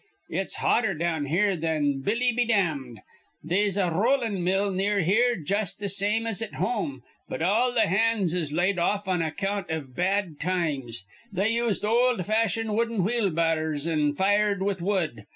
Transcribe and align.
It's 0.31 0.55
hotter 0.55 0.95
down 0.95 1.25
here 1.27 1.55
thin 1.55 1.99
Billy 2.01 2.31
be 2.31 2.43
dam'd. 2.43 3.01
They'se 3.43 3.77
a 3.77 3.91
rollin' 3.91 4.43
mill 4.43 4.71
near 4.71 5.01
here 5.01 5.35
jus' 5.35 5.75
th' 5.75 5.91
same 5.91 6.25
as 6.25 6.41
at 6.41 6.55
home, 6.55 7.03
but 7.29 7.43
all 7.43 7.71
th' 7.75 7.85
hands 7.87 8.33
is 8.33 8.51
laid 8.51 8.79
off 8.79 9.07
on 9.07 9.21
account 9.21 9.69
iv 9.69 9.95
bad 9.95 10.39
times. 10.39 11.03
They 11.31 11.49
used 11.51 11.85
ol' 11.85 12.17
fashioned 12.23 12.73
wooden 12.75 13.03
wheelbahrs 13.03 13.85
an' 13.85 14.13
fired 14.13 14.63
with 14.63 14.81
wood. 14.81 15.27